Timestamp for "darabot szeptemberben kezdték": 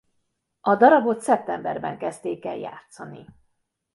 0.75-2.45